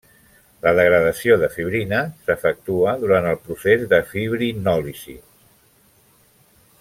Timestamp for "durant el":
3.03-3.39